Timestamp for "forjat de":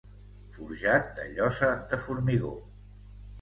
0.53-1.25